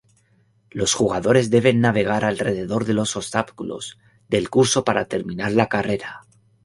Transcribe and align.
Los 0.71 0.95
jugadores 0.95 1.51
deben 1.51 1.79
navegar 1.79 2.25
alrededor 2.25 2.85
de 2.85 2.95
los 2.95 3.15
obstáculos 3.15 3.99
del 4.29 4.49
curso 4.49 4.83
para 4.83 5.05
terminar 5.05 5.51
la 5.51 5.69
carrera. 5.69 6.21